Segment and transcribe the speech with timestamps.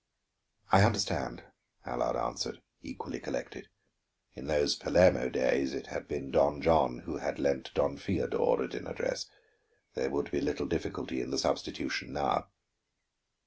[0.71, 1.43] "I understand,"
[1.85, 3.69] Allard answered, equally collected.
[4.33, 8.67] In those Palermo days, it had been Don John who had lent Don Feodor a
[8.67, 9.27] dinner dress;
[9.93, 12.47] there would be little difficulty in the substitution now.